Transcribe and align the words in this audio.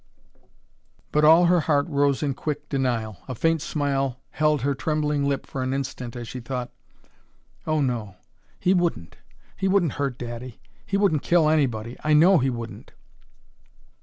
But 1.11 1.23
all 1.23 1.45
her 1.45 1.59
heart 1.69 1.87
rose 1.87 2.23
in 2.23 2.33
quick 2.33 2.67
denial. 2.69 3.17
A 3.27 3.35
faint 3.35 3.61
smile 3.61 4.17
held 4.31 4.63
her 4.63 4.73
trembling 4.73 5.29
lip 5.29 5.45
for 5.45 5.61
an 5.61 5.75
instant 5.75 6.15
as 6.15 6.27
she 6.27 6.39
thought: 6.39 6.71
"Oh, 7.67 7.81
no; 7.81 8.15
he 8.59 8.73
wouldn't! 8.73 9.17
He 9.55 9.67
wouldn't 9.67 9.91
hurt 10.01 10.17
daddy; 10.17 10.53
and 10.53 10.61
he 10.87 10.97
wouldn't 10.97 11.21
kill 11.21 11.47
anybody! 11.49 11.97
I 12.03 12.13
know 12.13 12.39
he 12.39 12.49
wouldn't!" 12.49 12.93